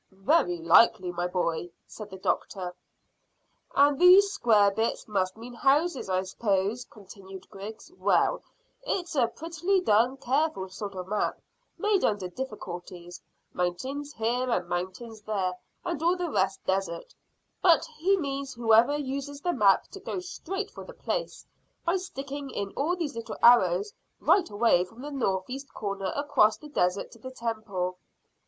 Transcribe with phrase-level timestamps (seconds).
[0.13, 2.73] "Very likely, my boy," said the doctor.
[3.75, 7.91] "And these square bits must mean houses, I s'pose," continued Griggs.
[7.99, 8.41] "Well,
[8.81, 11.39] it's a prettily done, careful sort of map,
[11.77, 13.21] made under difficulties.
[13.53, 15.53] Mountains here and mountains there,
[15.85, 17.13] and all the rest desert.
[17.61, 21.45] But he means whoever uses the map to go straight for the place,
[21.85, 26.57] by sticking in all these little arrows right away from the north east corner across
[26.57, 27.99] the desert to the temple."